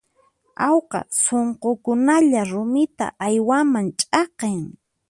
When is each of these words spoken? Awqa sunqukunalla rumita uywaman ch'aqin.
Awqa 0.67 0.99
sunqukunalla 1.23 2.41
rumita 2.51 3.05
uywaman 3.27 3.87
ch'aqin. 3.99 4.59